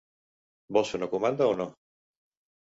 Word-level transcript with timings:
Vols 0.77 0.95
fer 0.95 1.01
una 1.01 1.11
comanda 1.13 1.53
o 1.53 1.55
no? 1.63 1.71